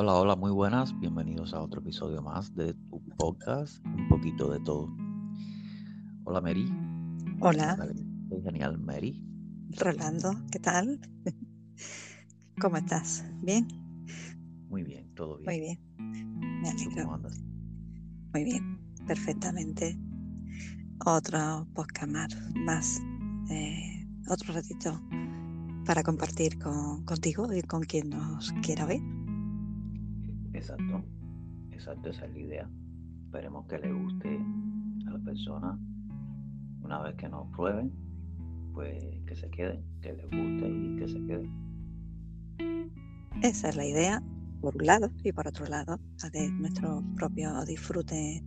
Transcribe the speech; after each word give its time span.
Hola, 0.00 0.14
hola, 0.14 0.36
muy 0.36 0.52
buenas. 0.52 0.96
Bienvenidos 1.00 1.52
a 1.52 1.60
otro 1.60 1.80
episodio 1.80 2.22
más 2.22 2.54
de 2.54 2.72
tu 2.72 3.02
podcast, 3.16 3.84
un 3.84 4.08
poquito 4.08 4.48
de 4.48 4.60
todo. 4.60 4.88
Hola, 6.22 6.40
Mary. 6.40 6.72
Hola, 7.40 7.76
Soy 8.28 8.40
genial, 8.44 8.78
Mary. 8.78 9.20
Rolando, 9.76 10.30
¿qué 10.52 10.60
tal? 10.60 11.00
¿Cómo 12.60 12.76
estás? 12.76 13.24
¿Bien? 13.42 13.66
Muy 14.68 14.84
bien, 14.84 15.12
todo 15.16 15.38
bien. 15.38 15.46
Muy 15.46 15.58
bien. 15.58 16.60
Me 16.62 16.70
¿Tú 16.70 16.76
alegro. 16.76 17.02
cómo 17.02 17.14
andas? 17.16 17.40
Muy 18.32 18.44
bien, 18.44 18.78
perfectamente. 19.04 19.98
Otro 21.04 21.66
podcast 21.74 22.12
más, 22.12 22.36
más, 22.54 23.00
eh, 23.50 24.06
otro 24.28 24.54
ratito 24.54 25.02
para 25.84 26.04
compartir 26.04 26.56
con, 26.60 27.04
contigo 27.04 27.52
y 27.52 27.62
con 27.62 27.82
quien 27.82 28.10
nos 28.10 28.52
quiera 28.62 28.86
ver. 28.86 29.00
Exacto, 30.52 31.04
exacto, 31.70 32.10
esa 32.10 32.26
es 32.26 32.32
la 32.32 32.38
idea. 32.38 32.70
Esperemos 33.24 33.66
que 33.66 33.78
le 33.78 33.92
guste 33.92 34.40
a 35.06 35.10
la 35.10 35.18
persona. 35.18 35.78
Una 36.82 37.02
vez 37.02 37.14
que 37.16 37.28
nos 37.28 37.48
prueben, 37.54 37.92
pues 38.72 39.02
que 39.26 39.36
se 39.36 39.50
queden, 39.50 39.84
que 40.00 40.12
les 40.12 40.24
guste 40.24 40.68
y 40.68 40.96
que 40.96 41.08
se 41.08 41.26
queden. 41.26 41.68
Esa 43.42 43.68
es 43.68 43.76
la 43.76 43.86
idea, 43.86 44.22
por 44.60 44.76
un 44.76 44.86
lado, 44.86 45.12
y 45.22 45.32
por 45.32 45.46
otro 45.46 45.66
lado, 45.66 46.00
la 46.22 46.30
de 46.30 46.50
nuestro 46.50 47.04
propio 47.16 47.64
disfrute 47.64 48.42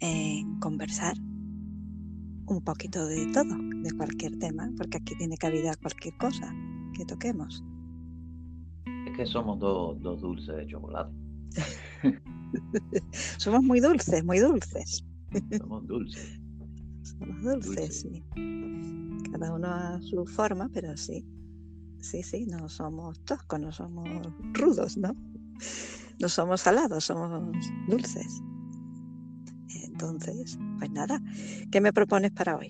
en 0.00 0.60
conversar 0.60 1.14
un 2.46 2.62
poquito 2.64 3.06
de 3.06 3.26
todo, 3.32 3.56
de 3.82 3.90
cualquier 3.92 4.38
tema, 4.38 4.70
porque 4.76 4.98
aquí 4.98 5.14
tiene 5.16 5.36
cabida 5.36 5.74
cualquier 5.76 6.16
cosa 6.16 6.54
que 6.94 7.04
toquemos. 7.04 7.62
Que 9.18 9.26
somos 9.26 9.58
dos, 9.58 10.00
dos 10.00 10.20
dulces 10.20 10.54
de 10.54 10.66
chocolate. 10.68 11.12
Somos 13.38 13.64
muy 13.64 13.80
dulces, 13.80 14.24
muy 14.24 14.38
dulces. 14.38 15.04
Somos 15.58 15.84
dulces. 15.88 16.40
Somos 17.02 17.42
dulces, 17.42 17.74
Dulces. 17.74 18.00
sí. 18.02 18.24
Cada 19.32 19.52
uno 19.56 19.66
a 19.66 20.00
su 20.02 20.24
forma, 20.24 20.68
pero 20.72 20.96
sí. 20.96 21.26
Sí, 22.00 22.22
sí, 22.22 22.46
no 22.46 22.68
somos 22.68 23.18
toscos, 23.24 23.58
no 23.58 23.72
somos 23.72 24.08
rudos, 24.52 24.96
¿no? 24.96 25.12
No 26.20 26.28
somos 26.28 26.60
salados, 26.60 27.06
somos 27.06 27.56
dulces. 27.88 28.40
Entonces, 29.84 30.56
pues 30.78 30.92
nada, 30.92 31.20
¿qué 31.72 31.80
me 31.80 31.92
propones 31.92 32.30
para 32.30 32.56
hoy? 32.56 32.68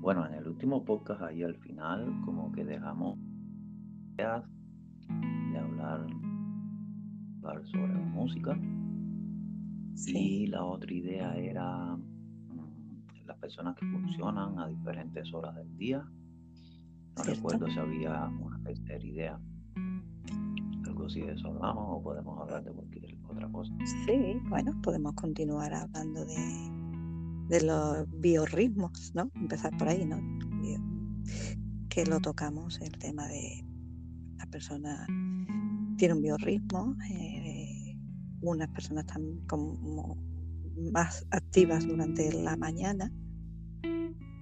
Bueno, 0.00 0.26
en 0.26 0.34
el 0.34 0.48
último 0.48 0.84
podcast 0.84 1.22
ahí 1.22 1.44
al 1.44 1.54
final 1.58 2.20
como 2.24 2.50
que 2.50 2.64
dejamos 2.64 3.16
ideas 4.14 4.42
hablar, 5.94 6.16
hablar 7.42 7.66
sobre 7.68 7.92
la 7.92 8.00
música 8.00 8.58
y 10.06 10.46
la 10.46 10.64
otra 10.64 10.92
idea 10.92 11.34
era 11.36 11.96
mm, 11.96 13.26
las 13.26 13.36
personas 13.38 13.74
que 13.76 13.86
funcionan 13.86 14.58
a 14.58 14.68
diferentes 14.68 15.32
horas 15.32 15.54
del 15.56 15.76
día. 15.76 15.98
No 15.98 17.24
Cierto. 17.24 17.32
recuerdo 17.34 17.70
si 17.70 17.78
había 17.78 18.28
una 18.28 18.62
tercera 18.62 19.04
idea. 19.04 19.40
Algo 20.84 21.06
así 21.06 21.22
de 21.22 21.32
eso 21.32 21.48
hablamos 21.48 21.84
o 21.88 22.02
podemos 22.02 22.40
hablar 22.40 22.62
de 22.64 22.72
cualquier 22.72 23.16
otra 23.28 23.48
cosa. 23.48 23.72
Sí, 24.06 24.40
bueno, 24.48 24.72
podemos 24.82 25.14
continuar 25.14 25.72
hablando 25.72 26.24
de, 26.24 26.36
de 27.48 27.62
los 27.64 28.20
biorritmos, 28.20 29.12
¿no? 29.14 29.30
Empezar 29.34 29.76
por 29.78 29.88
ahí, 29.88 30.04
¿no? 30.04 30.20
Que 31.88 32.04
lo 32.04 32.20
tocamos, 32.20 32.78
el 32.82 32.92
tema 32.98 33.26
de 33.26 33.64
la 34.36 34.44
persona 34.46 35.06
tiene 35.96 36.14
un 36.14 36.22
biorritmo, 36.22 36.96
eh, 37.10 37.96
unas 38.40 38.68
personas 38.68 39.04
están 39.06 39.40
como 39.46 40.16
más 40.92 41.26
activas 41.30 41.86
durante 41.86 42.32
la 42.32 42.56
mañana 42.56 43.10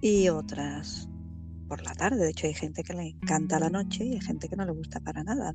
y 0.01 0.29
otras 0.29 1.09
por 1.67 1.81
la 1.83 1.93
tarde. 1.93 2.17
De 2.17 2.29
hecho, 2.29 2.47
hay 2.47 2.53
gente 2.53 2.83
que 2.83 2.93
le 2.93 3.07
encanta 3.09 3.59
la 3.59 3.69
noche 3.69 4.05
y 4.05 4.13
hay 4.13 4.21
gente 4.21 4.47
que 4.47 4.55
no 4.55 4.65
le 4.65 4.71
gusta 4.71 4.99
para 4.99 5.23
nada. 5.23 5.53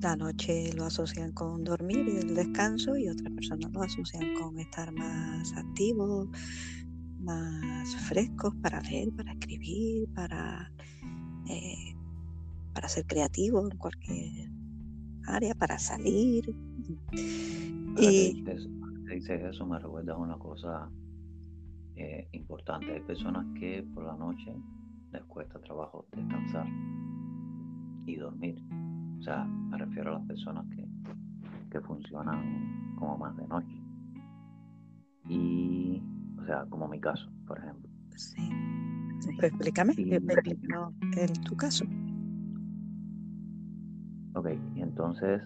La 0.00 0.14
noche 0.16 0.72
lo 0.74 0.84
asocian 0.84 1.32
con 1.32 1.64
dormir 1.64 2.06
y 2.08 2.16
el 2.18 2.34
descanso 2.34 2.96
y 2.96 3.08
otras 3.08 3.32
personas 3.32 3.72
lo 3.72 3.82
asocian 3.82 4.34
con 4.34 4.58
estar 4.58 4.92
más 4.92 5.52
activos, 5.54 6.28
más 7.20 7.96
frescos 8.08 8.54
para 8.62 8.80
leer, 8.82 9.12
para 9.16 9.32
escribir, 9.32 10.08
para, 10.14 10.70
eh, 11.48 11.87
para 12.88 12.94
ser 12.94 13.06
creativos 13.06 13.70
en 13.70 13.76
cualquier 13.76 14.50
área, 15.26 15.54
para 15.54 15.78
salir. 15.78 16.42
Ahora 17.96 18.00
que 18.00 18.02
Y 18.02 18.32
dices, 18.32 18.66
que 19.06 19.14
dices 19.14 19.42
eso 19.42 19.66
me 19.66 19.78
recuerda 19.78 20.14
a 20.14 20.16
una 20.16 20.38
cosa 20.38 20.90
eh, 21.96 22.26
importante. 22.32 22.90
Hay 22.90 23.00
personas 23.02 23.44
que 23.60 23.82
por 23.92 24.04
la 24.04 24.16
noche 24.16 24.54
les 25.12 25.22
cuesta 25.24 25.60
trabajo 25.60 26.06
descansar 26.12 26.66
y 28.06 28.16
dormir. 28.16 28.56
O 29.20 29.22
sea, 29.22 29.44
me 29.44 29.76
refiero 29.76 30.16
a 30.16 30.18
las 30.20 30.26
personas 30.26 30.64
que, 30.74 30.88
que 31.70 31.80
funcionan 31.82 32.94
como 32.96 33.18
más 33.18 33.36
de 33.36 33.46
noche. 33.48 33.82
Y, 35.28 36.02
o 36.40 36.46
sea, 36.46 36.64
como 36.70 36.88
mi 36.88 37.00
caso, 37.00 37.30
por 37.46 37.58
ejemplo. 37.58 37.90
sí. 38.16 38.48
Pues 39.36 39.52
explícame, 39.52 39.92
eh, 39.98 40.20
explícanos 40.26 40.94
en 41.16 41.32
tu 41.42 41.54
caso. 41.54 41.84
Ok, 44.34 44.48
y 44.74 44.82
entonces 44.82 45.42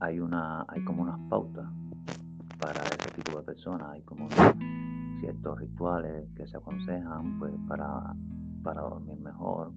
hay 0.00 0.20
una, 0.20 0.64
hay 0.68 0.82
como 0.84 1.02
unas 1.02 1.18
pautas 1.30 1.66
para 2.58 2.82
ese 2.82 3.10
tipo 3.22 3.38
de 3.38 3.44
personas, 3.44 3.90
hay 3.90 4.02
como 4.02 4.28
ciertos 5.20 5.58
rituales 5.58 6.28
que 6.36 6.46
se 6.46 6.56
aconsejan 6.56 7.38
pues 7.38 7.52
para, 7.68 8.14
para 8.62 8.82
dormir 8.82 9.18
mejor. 9.20 9.72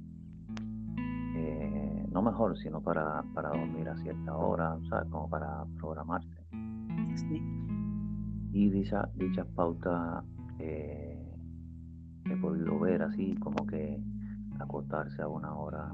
Eh, 1.35 2.07
no 2.11 2.22
mejor, 2.22 2.57
sino 2.57 2.81
para, 2.81 3.23
para 3.33 3.50
dormir 3.50 3.88
a 3.89 3.97
cierta 3.97 4.35
hora, 4.35 4.77
¿sabes? 4.89 5.09
Como 5.09 5.29
para 5.29 5.66
programarse. 5.79 6.47
Sí. 7.16 7.41
Y 8.51 8.69
dicha, 8.69 9.07
dichas 9.16 9.45
pautas 9.56 10.23
eh, 10.59 11.33
he 12.25 12.35
podido 12.38 12.79
ver 12.79 13.03
así, 13.03 13.35
como 13.35 13.66
que 13.67 14.01
acostarse 14.59 15.22
a 15.22 15.27
una 15.27 15.53
hora 15.53 15.94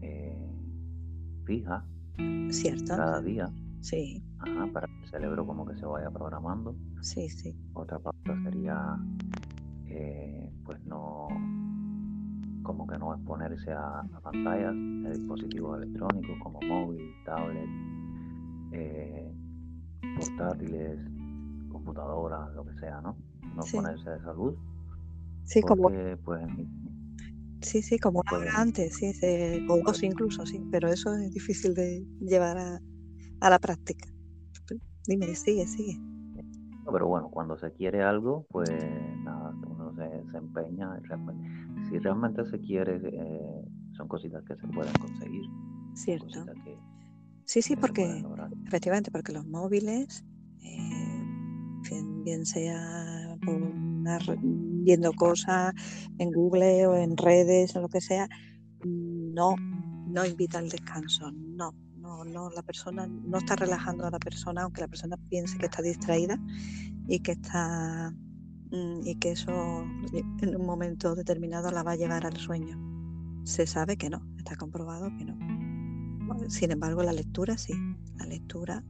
eh, 0.00 0.51
fija 1.44 1.84
¿Cierto? 2.50 2.84
cada 2.96 3.20
día, 3.22 3.50
Sí, 3.80 4.22
ajá, 4.38 4.66
para 4.72 4.86
que 4.86 5.02
el 5.02 5.08
cerebro 5.08 5.46
como 5.46 5.66
que 5.66 5.74
se 5.76 5.86
vaya 5.86 6.10
programando. 6.10 6.74
sí, 7.00 7.28
sí. 7.28 7.56
Otra 7.74 7.98
pauta 7.98 8.40
sería, 8.44 8.96
eh, 9.86 10.50
pues 10.64 10.78
no, 10.86 11.28
como 12.62 12.86
que 12.86 12.96
no 12.98 13.14
exponerse 13.14 13.72
a, 13.72 14.00
a 14.00 14.20
pantallas 14.20 14.74
de 14.74 15.18
dispositivos 15.18 15.82
electrónicos 15.82 16.38
como 16.42 16.60
móvil, 16.60 17.12
tablet, 17.24 17.68
eh, 18.72 19.32
portátiles, 20.16 20.98
computadoras, 21.70 22.54
lo 22.54 22.64
que 22.64 22.74
sea, 22.74 23.00
¿no? 23.00 23.16
No 23.56 23.62
Sí. 23.62 23.76
exponerse 23.78 24.08
a 24.10 24.16
esa 24.16 24.32
luz, 24.32 24.54
Sí, 25.44 25.60
como, 25.60 25.82
porque 25.82 26.16
pues 26.24 26.40
en 26.42 26.56
mi- 26.56 26.68
sí, 27.62 27.82
sí, 27.82 27.98
como 27.98 28.20
una 28.20 28.30
pues, 28.30 28.42
hora 28.42 28.60
antes, 28.60 28.94
sí, 28.96 29.12
se- 29.12 29.64
o 29.68 29.82
dos 29.84 30.02
incluso, 30.02 30.44
sí, 30.46 30.60
pero 30.70 30.88
eso 30.88 31.14
es 31.14 31.32
difícil 31.32 31.74
de 31.74 32.06
llevar 32.20 32.58
a, 32.58 32.80
a 33.40 33.50
la 33.50 33.58
práctica. 33.58 34.08
Dime, 35.06 35.34
sigue, 35.34 35.66
sigue. 35.66 35.98
No, 36.84 36.92
pero 36.92 37.06
bueno, 37.08 37.28
cuando 37.30 37.56
se 37.58 37.72
quiere 37.72 38.02
algo, 38.02 38.46
pues 38.50 38.70
nada, 39.24 39.52
uno 39.68 39.92
se, 39.94 40.30
se 40.30 40.36
empeña. 40.38 40.96
realmente- 41.08 41.48
si 41.88 41.98
realmente 41.98 42.44
se 42.46 42.60
quiere, 42.60 42.96
eh, 43.02 43.64
son 43.96 44.08
cositas 44.08 44.42
que 44.44 44.54
se 44.56 44.66
pueden 44.68 44.92
conseguir. 44.94 45.44
Cierto. 45.94 46.44
que, 46.64 46.78
Sí, 47.44 47.60
sí, 47.60 47.76
porque 47.76 48.24
efectivamente, 48.66 49.10
porque 49.10 49.32
los 49.32 49.44
móviles, 49.46 50.24
eh, 50.64 51.24
bien, 51.90 52.24
bien 52.24 52.46
sea 52.46 53.36
por 53.44 53.60
re- 53.60 53.74
viendo 54.42 55.12
cosas 55.12 55.72
en 56.18 56.30
Google 56.32 56.86
o 56.86 56.96
en 56.96 57.16
redes 57.16 57.74
o 57.76 57.80
lo 57.80 57.88
que 57.88 58.00
sea, 58.00 58.28
no, 58.84 59.56
no 60.08 60.26
invita 60.26 60.58
al 60.58 60.68
descanso, 60.68 61.30
no, 61.32 61.74
no, 61.96 62.24
no, 62.24 62.50
la 62.50 62.62
persona 62.62 63.06
no 63.06 63.38
está 63.38 63.56
relajando 63.56 64.06
a 64.06 64.10
la 64.10 64.18
persona, 64.18 64.62
aunque 64.62 64.80
la 64.80 64.88
persona 64.88 65.16
piense 65.28 65.56
que 65.58 65.66
está 65.66 65.82
distraída 65.82 66.38
y 67.06 67.20
que 67.20 67.32
está 67.32 68.12
mm, 68.70 69.06
y 69.06 69.14
que 69.16 69.32
eso 69.32 69.52
en 69.52 70.56
un 70.56 70.66
momento 70.66 71.14
determinado 71.14 71.70
la 71.70 71.82
va 71.82 71.92
a 71.92 71.96
llevar 71.96 72.26
al 72.26 72.36
sueño. 72.36 72.78
Se 73.44 73.66
sabe 73.66 73.96
que 73.96 74.10
no, 74.10 74.22
está 74.38 74.56
comprobado 74.56 75.10
que 75.16 75.24
no. 75.24 75.36
Sin 76.48 76.70
embargo, 76.70 77.02
la 77.02 77.12
lectura 77.12 77.58
sí, 77.58 77.74
la 78.16 78.26
lectura 78.26 78.84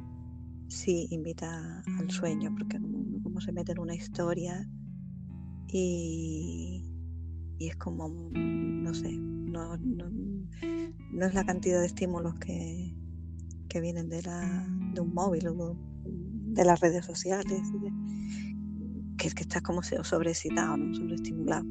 sí 0.69 1.07
invita 1.11 1.83
al 1.99 2.11
sueño, 2.11 2.51
porque 2.57 2.79
como 3.23 3.41
se 3.41 3.53
mete 3.53 3.73
en 3.73 3.79
una 3.79 3.95
historia 3.95 4.67
y, 5.73 6.85
y 7.59 7.69
es 7.69 7.77
como, 7.77 8.09
no 8.09 8.95
sé, 8.95 9.11
no, 9.13 9.77
no, 9.79 10.11
no 11.13 11.27
es 11.27 11.35
la 11.35 11.45
cantidad 11.45 11.81
de 11.81 11.87
estímulos 11.87 12.35
que, 12.37 12.95
que 13.69 13.81
vienen 13.81 14.11
de, 14.11 14.23
la, 14.23 14.67
de 14.93 15.01
un 15.01 15.15
móvil 15.15 15.49
o 15.49 15.77
de 16.05 16.65
las 16.65 16.81
redes 16.81 17.07
sociales, 17.07 17.63
que 19.17 19.29
es 19.29 19.35
que 19.35 19.43
estás 19.43 19.63
como 19.63 19.83
sobreexcitado, 19.83 20.77
¿no? 20.77 20.95
sobreestimulado. 20.95 21.65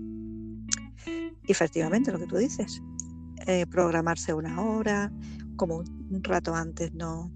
Y 1.43 1.51
efectivamente, 1.51 2.11
lo 2.11 2.17
que 2.17 2.27
tú 2.27 2.37
dices, 2.37 2.81
eh, 3.45 3.67
programarse 3.67 4.33
una 4.33 4.61
hora, 4.61 5.11
como 5.57 5.77
un 5.77 6.23
rato 6.23 6.55
antes 6.55 6.91
no, 6.93 7.31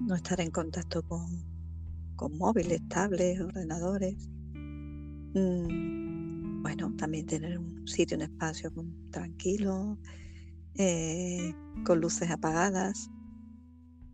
no 0.00 0.14
estar 0.14 0.38
en 0.40 0.50
contacto 0.50 1.02
con, 1.02 1.26
con 2.16 2.36
móviles, 2.36 2.86
tablets, 2.88 3.40
ordenadores. 3.40 4.28
Mm, 5.34 6.62
bueno, 6.62 6.92
también 6.96 7.26
tener 7.26 7.58
un 7.58 7.86
sitio, 7.88 8.16
un 8.16 8.22
espacio 8.22 8.70
tranquilo, 9.10 9.98
eh, 10.74 11.54
con 11.84 12.00
luces 12.00 12.30
apagadas, 12.30 13.10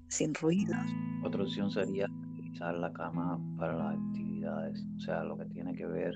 sin 0.09 0.35
ruidos. 0.35 0.76
Otra 1.25 1.43
opción 1.43 1.70
sería 1.70 2.06
utilizar 2.32 2.75
la 2.76 2.93
cama 2.93 3.38
para 3.59 3.76
las 3.76 3.97
actividades, 3.97 4.87
o 4.97 5.00
sea, 5.00 5.25
lo 5.25 5.37
que 5.37 5.44
tiene 5.47 5.75
que 5.75 5.87
ver, 5.87 6.15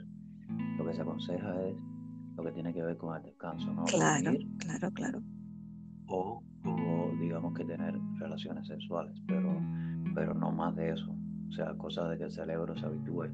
lo 0.79 0.87
que 0.87 0.95
se 0.95 1.03
aconseja 1.03 1.63
es 1.67 1.77
lo 2.37 2.45
que 2.45 2.53
tiene 2.53 2.73
que 2.73 2.83
ver 2.83 2.97
con 2.97 3.17
el 3.17 3.23
descanso, 3.23 3.73
¿no? 3.75 3.85
Claro, 3.85 4.33
claro, 4.59 4.91
claro. 4.93 5.23
O, 6.07 6.43
digamos 7.21 7.55
que 7.55 7.65
tener 7.65 7.99
relaciones 8.19 8.67
sexuales, 8.67 9.15
pero, 9.27 9.61
pero 10.15 10.35
no 10.35 10.51
más 10.51 10.75
de 10.77 10.91
eso. 10.91 11.15
O 11.49 11.53
sea, 11.53 11.75
cosa 11.77 12.09
de 12.09 12.19
que 12.19 12.25
el 12.25 12.33
cerebro 12.33 12.75
se 12.77 12.87
habitúe, 12.87 13.29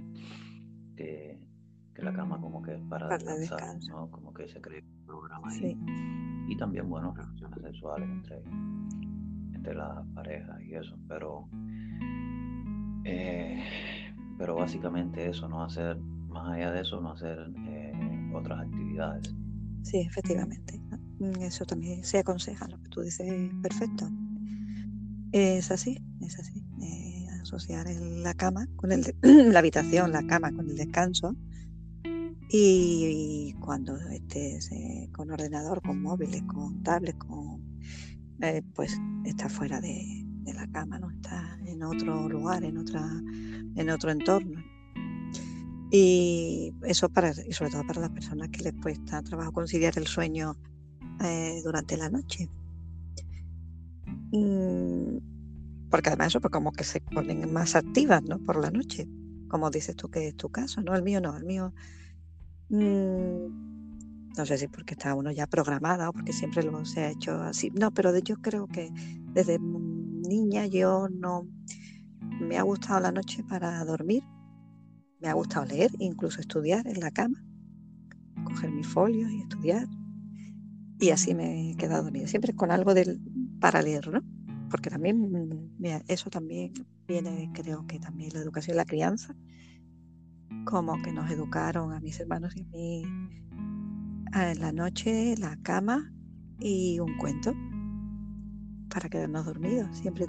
que, 0.96 1.38
la 2.02 2.12
cama 2.12 2.40
como 2.40 2.62
que 2.62 2.74
es 2.74 2.82
para, 2.88 3.18
descansar, 3.18 3.78
¿no? 3.88 4.10
Como 4.10 4.32
que 4.32 4.48
se 4.48 4.60
cree 4.60 4.82
un 4.82 5.06
programa 5.06 5.50
ahí. 5.50 5.76
Y 6.48 6.56
también, 6.56 6.88
bueno, 6.88 7.14
relaciones 7.14 7.62
sexuales 7.62 8.08
entre, 8.08 8.42
entre 9.54 9.74
las 9.74 10.06
parejas 10.14 10.62
y 10.62 10.74
eso, 10.74 10.96
pero, 11.08 11.48
eh, 13.04 13.62
pero 14.38 14.54
básicamente 14.54 15.28
eso, 15.28 15.48
no 15.48 15.62
hacer, 15.62 15.98
más 16.28 16.48
allá 16.52 16.72
de 16.72 16.80
eso, 16.82 17.00
no 17.00 17.12
hacer 17.12 17.50
eh, 17.66 18.32
otras 18.34 18.60
actividades. 18.60 19.34
Sí, 19.82 19.98
efectivamente. 20.00 20.80
Mm, 21.18 21.42
eso 21.42 21.64
también 21.64 22.04
se 22.04 22.18
aconseja, 22.18 22.68
lo 22.68 22.80
que 22.80 22.88
tú 22.88 23.00
dices, 23.02 23.52
perfecto. 23.62 24.08
Es 25.32 25.70
así, 25.70 25.98
es 26.20 26.38
así. 26.38 26.64
Eh, 26.82 27.26
asociar 27.42 27.86
la 27.88 28.34
cama 28.34 28.66
con 28.76 28.92
el 28.92 29.04
la 29.22 29.58
habitación, 29.58 30.12
la 30.12 30.26
cama 30.26 30.52
con 30.52 30.68
el 30.68 30.76
descanso. 30.76 31.34
Y, 32.50 33.54
cuando 33.60 33.96
estés 34.10 34.70
con 35.12 35.30
ordenador, 35.30 35.82
con 35.82 36.00
móviles, 36.00 36.42
con 36.44 36.82
tablets, 36.82 37.18
con 37.18 37.62
eh, 38.40 38.62
pues 38.74 38.96
está 39.24 39.48
fuera 39.48 39.80
de, 39.80 40.24
la 40.54 40.66
cama, 40.68 40.98
¿no? 40.98 41.10
Está 41.10 41.58
en 41.66 41.82
otro 41.82 42.26
lugar, 42.28 42.64
en 42.64 42.78
otra, 42.78 43.06
en 43.76 43.90
otro 43.90 44.10
entorno. 44.10 44.62
Y 45.90 46.72
eso 46.82 47.10
para, 47.10 47.32
y 47.46 47.52
sobre 47.52 47.70
todo 47.70 47.86
para 47.86 48.00
las 48.00 48.10
personas 48.10 48.48
que 48.48 48.62
les 48.62 48.74
cuesta 48.74 49.22
trabajo 49.22 49.52
conciliar 49.52 49.98
el 49.98 50.06
sueño 50.06 50.56
eh, 51.22 51.60
durante 51.62 51.96
la 51.98 52.08
noche. 52.08 52.48
Mm, 54.32 55.18
porque 55.90 56.08
además 56.08 56.28
eso 56.28 56.40
pues 56.40 56.52
como 56.52 56.72
que 56.72 56.84
se 56.84 57.00
ponen 57.00 57.52
más 57.52 57.74
activas, 57.76 58.22
¿no? 58.22 58.38
Por 58.38 58.60
la 58.60 58.70
noche, 58.70 59.06
como 59.48 59.70
dices 59.70 59.96
tú 59.96 60.08
que 60.10 60.28
es 60.28 60.36
tu 60.36 60.48
caso, 60.48 60.80
¿no? 60.80 60.94
El 60.94 61.02
mío 61.02 61.20
no, 61.20 61.36
el 61.36 61.44
mío 61.44 61.74
mm, 62.68 63.68
no 64.36 64.46
sé 64.46 64.56
si 64.58 64.68
porque 64.68 64.94
está 64.94 65.14
uno 65.14 65.32
ya 65.32 65.46
programada 65.46 66.08
o 66.08 66.12
porque 66.12 66.32
siempre 66.32 66.62
lo 66.62 66.84
se 66.84 67.00
ha 67.00 67.10
hecho 67.10 67.42
así. 67.42 67.70
No, 67.70 67.90
pero 67.90 68.16
yo 68.18 68.36
creo 68.36 68.66
que 68.68 68.90
desde 69.32 69.58
niña 69.58 70.66
yo 70.66 71.08
no 71.08 71.46
me 72.40 72.56
ha 72.56 72.62
gustado 72.62 73.00
la 73.00 73.12
noche 73.12 73.42
para 73.44 73.84
dormir. 73.84 74.22
Me 75.20 75.28
ha 75.28 75.32
gustado 75.32 75.66
leer, 75.66 75.90
incluso 75.98 76.40
estudiar 76.40 76.86
en 76.86 77.00
la 77.00 77.10
cama, 77.10 77.44
coger 78.44 78.70
mis 78.70 78.86
folios 78.86 79.30
y 79.32 79.40
estudiar. 79.40 79.88
Y 81.00 81.10
así 81.10 81.34
me 81.34 81.70
he 81.70 81.76
quedado 81.76 82.04
dormida, 82.04 82.28
siempre 82.28 82.54
con 82.54 82.70
algo 82.70 82.94
del, 82.94 83.20
para 83.60 83.82
leer, 83.82 84.08
¿no? 84.08 84.20
Porque 84.70 84.90
también 84.90 85.72
eso 86.08 86.30
también 86.30 86.72
viene, 87.06 87.50
creo 87.54 87.86
que 87.86 87.98
también 87.98 88.32
la 88.34 88.40
educación 88.40 88.76
y 88.76 88.78
la 88.78 88.84
crianza, 88.84 89.34
como 90.68 91.00
que 91.00 91.12
nos 91.12 91.30
educaron 91.30 91.94
a 91.94 92.00
mis 92.00 92.20
hermanos 92.20 92.54
y 92.54 92.60
a 92.60 92.64
mí 92.66 93.02
en 94.34 94.60
la 94.60 94.70
noche, 94.70 95.34
la 95.38 95.56
cama 95.62 96.12
y 96.60 97.00
un 97.00 97.16
cuento 97.16 97.54
para 98.90 99.08
quedarnos 99.08 99.46
dormidos. 99.46 99.96
Siempre 99.96 100.26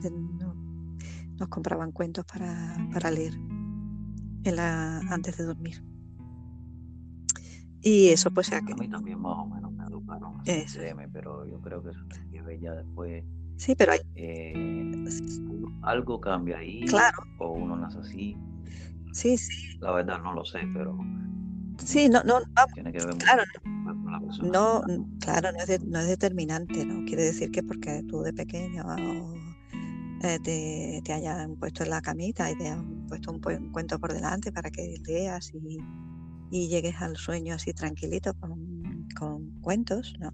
nos 1.37 1.49
compraban 1.49 1.91
cuentos 1.91 2.25
para, 2.25 3.11
leer 3.11 3.33
antes 5.09 5.37
de 5.37 5.43
dormir. 5.43 5.83
Y 7.81 8.07
eso 8.07 8.31
pues... 8.31 8.53
A 8.53 8.61
mí 8.61 8.87
también 8.87 9.19
más 9.19 9.37
o 9.39 9.45
menos 9.45 9.73
me 9.73 9.83
educaron 9.83 10.41
pero 11.11 11.45
yo 11.45 11.59
creo 11.59 11.83
que 11.83 11.89
eso 11.89 11.99
se 12.11 12.59
ya 12.61 12.75
después... 12.75 13.25
Sí, 13.57 13.75
pero 13.75 13.91
hay... 13.91 13.99
Eh, 14.15 15.05
algo 15.81 16.21
cambia 16.21 16.59
ahí. 16.59 16.85
Claro. 16.85 17.17
O 17.39 17.51
uno 17.51 17.75
nace 17.75 17.99
así. 17.99 18.37
Sí, 19.19 19.37
sí. 19.37 19.77
La 19.81 19.91
verdad 19.91 20.21
no 20.23 20.31
lo 20.33 20.45
sé, 20.45 20.59
pero... 20.73 20.97
Sí, 21.83 22.07
no, 22.07 22.23
no, 22.23 22.39
tiene 22.73 22.93
que 22.93 23.05
ver 23.05 23.17
claro, 23.17 23.43
no, 24.41 24.83
claro, 25.19 25.51
no 25.51 25.59
es, 25.59 25.83
no 25.83 25.99
es, 25.99 26.07
determinante, 26.07 26.85
¿no? 26.85 27.03
Quiere 27.05 27.23
decir 27.23 27.51
que 27.51 27.61
porque 27.61 28.01
tú 28.07 28.21
de 28.21 28.31
pequeño 28.31 28.83
eh, 30.23 30.39
te, 30.43 31.01
te, 31.03 31.13
hayan 31.13 31.57
puesto 31.57 31.83
en 31.83 31.89
la 31.89 32.01
camita 32.01 32.49
y 32.49 32.57
te 32.57 32.69
han 32.69 33.07
puesto 33.07 33.31
un, 33.31 33.39
cuento 33.71 33.99
por 33.99 34.13
delante 34.13 34.53
para 34.53 34.69
que 34.69 34.95
leas 35.05 35.51
y, 35.53 35.79
llegues 36.69 36.95
al 37.01 37.17
sueño 37.17 37.55
así 37.55 37.73
tranquilito 37.73 38.33
con, 38.35 39.07
con 39.17 39.51
cuentos 39.59 40.13
¿no? 40.19 40.31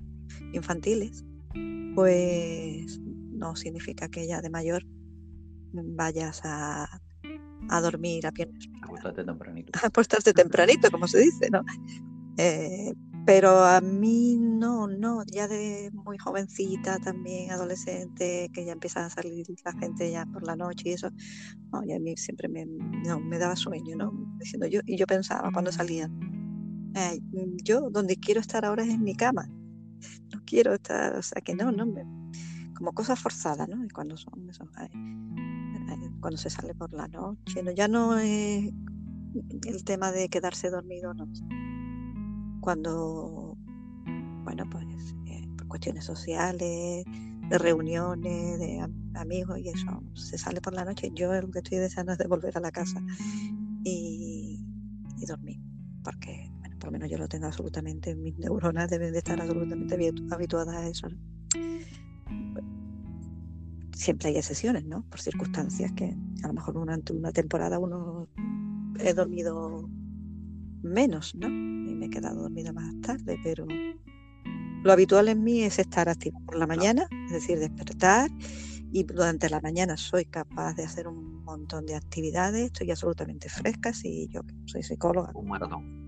infantiles, 0.54 1.26
pues 1.96 3.00
no 3.00 3.56
significa 3.56 4.10
que 4.10 4.28
ya 4.28 4.42
de 4.42 4.50
mayor 4.52 4.84
vayas 5.74 6.42
a, 6.44 7.02
a 7.70 7.82
dormir 7.82 8.26
a 8.28 8.32
piernas. 8.32 8.68
Acostarte 8.82 9.24
tempranito. 9.24 9.80
Acostarte 9.84 10.34
tempranito, 10.34 10.92
como 10.92 11.08
se 11.08 11.20
dice, 11.20 11.50
¿no? 11.50 11.64
Eh, 12.38 12.94
pero 13.26 13.64
a 13.64 13.82
mí 13.82 14.38
no, 14.38 14.88
no, 14.88 15.24
ya 15.26 15.48
de 15.48 15.90
muy 15.94 16.18
jovencita 16.20 17.00
también, 17.00 17.50
adolescente, 17.50 18.52
que 18.54 18.66
ya 18.66 18.74
empieza 18.74 19.06
a 19.06 19.10
salir 19.10 19.48
la 19.64 19.74
gente 19.74 20.12
ya 20.12 20.28
por 20.28 20.46
la 20.46 20.56
noche 20.56 20.90
y 20.90 20.94
eso, 20.94 21.10
no, 21.72 21.84
y 21.84 21.94
a 21.94 22.00
mí 22.00 22.16
siempre 22.18 22.48
me, 22.48 22.66
no, 22.66 23.20
me 23.20 23.40
daba 23.40 23.56
sueño, 23.56 23.96
¿no? 23.96 24.12
Diciendo 24.38 24.68
yo, 24.68 24.82
y 24.86 24.96
yo 24.98 25.08
pensaba 25.08 25.50
cuando 25.52 25.72
salía, 25.72 26.08
yo 27.64 27.90
donde 27.90 28.18
quiero 28.18 28.42
estar 28.42 28.64
ahora 28.64 28.84
es 28.84 28.90
en 28.90 29.04
mi 29.04 29.16
cama, 29.16 29.50
no 30.32 30.42
quiero 30.46 30.76
estar, 30.76 31.16
o 31.16 31.24
sea 31.24 31.42
que 31.42 31.56
no, 31.56 31.72
no, 31.72 31.88
me, 31.88 32.04
como 32.76 32.94
cosas 32.94 33.20
forzadas, 33.20 33.68
¿no? 33.68 33.84
Y 33.84 33.90
cuando 33.90 34.18
son, 34.18 34.34
cuando 36.26 36.40
se 36.40 36.50
sale 36.50 36.74
por 36.74 36.92
la 36.92 37.08
noche, 37.08 37.62
no, 37.62 37.70
ya 37.70 37.88
no 37.88 38.18
es 38.18 38.74
el 39.68 39.84
tema 39.84 40.12
de 40.12 40.28
quedarse 40.28 40.72
dormido, 40.72 41.14
no 41.14 41.28
cuando, 42.62 43.56
bueno, 44.44 44.64
pues 44.72 45.14
eh, 45.28 45.48
por 45.56 45.68
cuestiones 45.68 46.04
sociales, 46.04 47.06
de 47.48 47.58
reuniones, 47.60 48.58
de 48.58 48.84
amigos 49.14 49.60
y 49.60 49.70
eso, 49.70 50.02
se 50.16 50.40
sale 50.40 50.62
por 50.62 50.74
la 50.74 50.84
noche. 50.84 51.12
Yo 51.14 51.32
lo 51.32 51.52
que 51.52 51.60
estoy 51.60 51.78
deseando 51.78 52.14
es 52.14 52.18
de 52.18 52.26
volver 52.26 52.58
a 52.58 52.60
la 52.60 52.72
casa 52.72 53.00
y, 53.84 54.66
dormir, 55.28 55.60
porque, 56.04 56.50
bueno, 56.58 56.76
por 56.80 56.88
lo 56.88 56.92
menos 56.94 57.12
yo 57.12 57.20
lo 57.20 57.28
tengo 57.28 57.46
absolutamente, 57.46 58.16
mis 58.16 58.36
neuronas 58.40 58.90
deben 58.90 59.12
de 59.12 59.20
estar 59.20 59.40
absolutamente 59.40 60.12
habituadas 60.32 60.76
a 60.76 60.88
eso. 60.88 61.08
Siempre 63.96 64.30
hay 64.30 64.38
excepciones, 64.38 64.86
¿no? 64.86 65.04
Por 65.10 65.22
circunstancias 65.22 65.92
que 65.94 66.14
a 66.44 66.48
lo 66.48 66.54
mejor 66.54 66.74
durante 66.74 67.14
una 67.14 67.32
temporada 67.32 67.80
uno 67.80 68.28
he 69.00 69.14
dormido 69.14 69.90
menos, 70.84 71.34
¿no? 71.34 71.48
Y 71.48 71.96
me 71.96 72.08
he 72.08 72.10
quedado 72.10 72.42
dormida 72.42 72.74
más 72.74 72.94
tarde, 73.02 73.40
pero 73.42 73.66
lo 74.84 74.92
habitual 74.92 75.30
en 75.30 75.44
mí 75.44 75.64
es 75.64 75.80
estar 75.80 76.10
activa 76.10 76.40
por 76.46 76.58
la 76.58 76.68
mañana, 76.68 77.08
es 77.28 77.32
decir, 77.32 77.58
despertar 77.58 78.30
y 78.92 79.04
durante 79.04 79.50
la 79.50 79.62
mañana 79.62 79.98
soy 79.98 80.26
capaz 80.26 80.74
de 80.76 80.84
hacer 80.84 81.08
un 81.08 81.44
montón 81.44 81.86
de 81.86 81.96
actividades, 81.96 82.66
estoy 82.66 82.92
absolutamente 82.92 83.50
fresca, 83.50 83.94
si 83.94 84.28
yo 84.28 84.42
soy 84.66 84.84
psicóloga. 84.84 85.32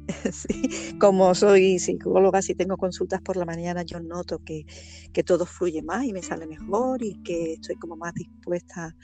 como 1.00 1.36
soy 1.36 1.80
psicóloga, 1.80 2.42
si 2.42 2.56
tengo 2.56 2.78
consultas 2.78 3.22
por 3.22 3.38
la 3.38 3.46
mañana, 3.46 3.84
yo 3.84 4.00
noto 4.00 4.40
que, 4.40 4.66
que 5.14 5.24
todo 5.24 5.46
fluye 5.46 5.82
más 5.82 6.06
y 6.06 6.14
me 6.14 6.22
sale 6.22 6.48
mejor 6.48 7.04
y 7.04 7.22
que 7.24 7.54
estoy 7.54 7.76
como 7.76 7.96
más 7.96 8.14
dispuesta, 8.14 8.96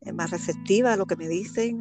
eh, 0.00 0.12
más 0.12 0.30
receptiva 0.30 0.92
a 0.92 0.96
lo 0.96 1.06
que 1.06 1.16
me 1.16 1.28
dicen, 1.28 1.80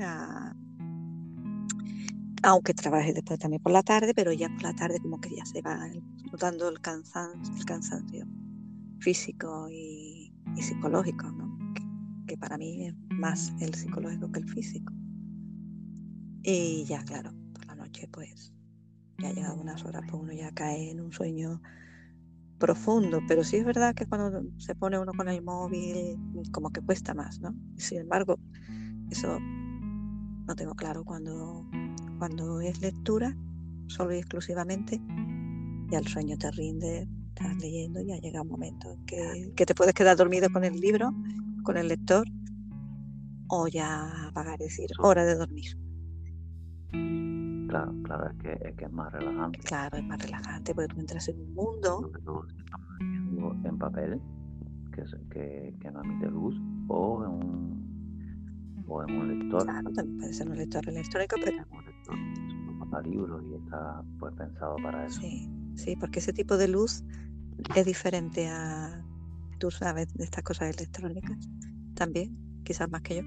aunque 2.44 2.74
trabaje 2.74 3.14
después 3.14 3.40
también 3.40 3.62
por 3.62 3.72
la 3.72 3.84
tarde, 3.84 4.14
pero 4.14 4.32
ya 4.32 4.50
por 4.50 4.64
la 4.64 4.74
tarde 4.74 5.00
como 5.00 5.20
que 5.20 5.36
ya 5.36 5.46
se 5.46 5.62
va 5.62 5.80
notando 6.32 6.70
el 6.70 6.80
cansancio, 6.80 8.26
físico 9.00 9.68
y, 9.70 10.34
psicológico, 10.58 11.30
¿no? 11.32 11.58
que, 12.28 12.38
para 12.38 12.58
mí 12.58 12.88
es 12.88 12.96
más 13.10 13.54
el 13.60 13.74
psicológico 13.74 14.32
que 14.32 14.40
el 14.40 14.50
físico. 14.50 14.94
Y 16.44 16.86
ya, 16.86 17.04
claro, 17.04 17.32
por 17.54 17.66
la 17.66 17.76
noche, 17.76 18.08
pues, 18.12 18.55
ya 19.20 19.32
llegado 19.32 19.62
unas 19.62 19.84
horas, 19.86 20.04
pues 20.10 20.22
uno 20.22 20.34
ya 20.34 20.52
cae 20.52 20.92
en 20.92 21.02
un 21.02 21.12
sueño 21.12 21.62
profundo, 22.58 23.22
pero 23.28 23.44
sí 23.44 23.58
es 23.58 23.66
verdad 23.66 23.94
que 23.94 24.06
cuando 24.06 24.44
se 24.58 24.76
pone 24.76 24.98
uno 24.98 25.12
con 25.14 25.28
el 25.30 25.42
móvil, 25.42 26.18
como 26.52 26.70
que 26.70 26.82
cuesta 26.82 27.14
más, 27.14 27.40
¿no? 27.40 27.54
Sin 27.78 28.00
embargo, 28.00 28.40
eso 29.10 29.40
no 29.40 30.56
tengo 30.56 30.74
claro 30.76 31.04
cuando, 31.04 31.66
cuando 32.18 32.62
es 32.62 32.82
lectura, 32.82 33.36
solo 33.88 34.14
y 34.14 34.20
exclusivamente, 34.20 35.02
ya 35.90 36.00
el 36.00 36.08
sueño 36.08 36.38
te 36.38 36.50
rinde, 36.52 37.08
estás 37.30 37.58
leyendo 37.58 38.02
y 38.02 38.08
ya 38.08 38.18
llega 38.18 38.42
un 38.42 38.50
momento 38.50 38.92
en 38.92 39.06
que, 39.06 39.54
que 39.56 39.66
te 39.66 39.76
puedes 39.76 39.94
quedar 39.94 40.18
dormido 40.18 40.50
con 40.50 40.64
el 40.64 40.80
libro, 40.80 41.14
con 41.64 41.78
el 41.78 41.88
lector, 41.88 42.28
o 43.48 43.68
ya 43.68 44.28
apagar 44.28 44.60
y 44.62 44.66
decir, 44.66 44.90
hora 45.00 45.26
de 45.26 45.36
dormir. 45.36 45.85
Claro, 47.76 47.94
claro, 48.04 48.30
es 48.30 48.38
que, 48.38 48.70
es 48.70 48.76
que 48.76 48.86
es 48.86 48.92
más 48.92 49.12
relajante. 49.12 49.60
Claro, 49.60 49.98
es 49.98 50.04
más 50.06 50.22
relajante 50.22 50.74
porque 50.74 50.94
tú 50.94 51.00
entras 51.02 51.28
en 51.28 51.42
un 51.42 51.54
mundo. 51.54 52.12
En 53.66 53.78
papel, 53.78 54.22
que, 54.94 55.04
que, 55.30 55.76
que 55.82 55.92
no 55.92 56.02
emite 56.04 56.28
luz, 56.28 56.56
o 56.88 57.24
en 57.26 57.32
un, 57.32 58.86
o 58.88 59.04
en 59.04 59.18
un 59.18 59.40
lector. 59.40 59.64
Claro, 59.64 59.92
también 59.92 60.20
puede 60.20 60.34
ser 60.34 60.50
un 60.50 60.58
lector 60.58 60.88
electrónico, 60.88 61.36
pero. 61.44 61.66
Un 61.70 61.86
lector, 61.86 63.08
libros 63.08 63.44
y 63.52 63.56
está 63.56 64.02
pues 64.20 64.34
pensado 64.36 64.78
para 64.78 65.06
eso. 65.06 65.20
Sí, 65.20 65.50
sí, 65.76 65.98
porque 65.98 66.20
ese 66.20 66.32
tipo 66.32 66.56
de 66.56 66.70
luz 66.70 67.04
es 67.76 67.86
diferente 67.86 68.48
a. 68.48 69.04
Tú 69.60 69.70
sabes 69.70 70.14
de 70.14 70.24
estas 70.24 70.44
cosas 70.44 70.74
electrónicas 70.78 71.50
también, 71.94 72.38
quizás 72.64 72.90
más 72.90 73.02
que 73.02 73.18
yo. 73.18 73.24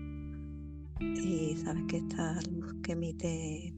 Y 1.01 1.55
sabes 1.57 1.85
que 1.85 1.99
esta 1.99 2.41
luz 2.51 2.75
que 2.83 2.93
emite 2.93 3.75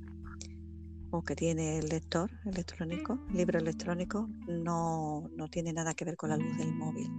o 1.10 1.22
que 1.22 1.34
tiene 1.34 1.78
el 1.78 1.88
lector 1.88 2.30
electrónico, 2.44 3.18
el 3.30 3.36
libro 3.36 3.58
electrónico, 3.58 4.28
no, 4.48 5.28
no, 5.36 5.48
tiene 5.48 5.72
nada 5.72 5.94
que 5.94 6.04
ver 6.04 6.16
con 6.16 6.30
la 6.30 6.36
luz 6.36 6.56
del 6.56 6.72
móvil, 6.74 7.10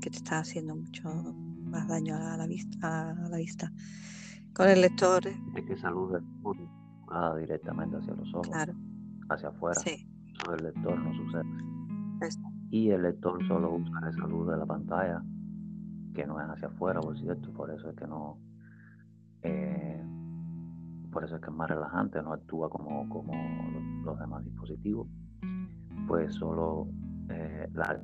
que 0.00 0.10
te 0.10 0.16
está 0.16 0.40
haciendo 0.40 0.74
mucho 0.74 1.08
más 1.64 1.86
daño 1.88 2.16
a 2.16 2.36
la 2.36 2.46
vista. 2.46 3.10
A 3.10 3.28
la 3.28 3.36
vista. 3.36 3.72
Con 4.52 4.68
el 4.68 4.80
lector. 4.80 5.26
Es 5.26 5.64
que 5.64 5.72
esa 5.74 5.90
luz 5.90 6.12
del 6.12 6.22
móvil 6.22 6.68
directamente 7.38 7.96
hacia 7.96 8.14
los 8.14 8.34
ojos, 8.34 8.50
hacia 9.28 9.48
afuera. 9.48 9.80
Sí. 9.80 10.06
Eso 10.26 10.54
el 10.54 10.64
lector 10.64 10.98
no 10.98 11.14
sucede. 11.14 11.44
Y 12.70 12.90
el 12.90 13.02
lector 13.02 13.46
solo 13.46 13.74
usa 13.74 14.08
esa 14.08 14.26
luz 14.26 14.48
de 14.48 14.56
la 14.56 14.66
pantalla, 14.66 15.22
que 16.14 16.26
no 16.26 16.40
es 16.40 16.48
hacia 16.48 16.68
afuera, 16.68 17.00
por 17.00 17.18
cierto, 17.18 17.52
por 17.52 17.70
eso 17.70 17.88
es 17.90 17.96
que 17.96 18.06
no. 18.06 18.38
Eh, 19.42 20.04
por 21.10 21.24
eso 21.24 21.36
es 21.36 21.40
que 21.40 21.50
es 21.50 21.56
más 21.56 21.68
relajante, 21.68 22.22
no 22.22 22.32
actúa 22.32 22.68
como, 22.68 23.08
como 23.08 23.32
los, 24.04 24.18
demás 24.18 24.44
dispositivos, 24.44 25.08
pues 26.06 26.34
solo 26.34 26.88
eh, 27.30 27.68
la, 27.74 28.00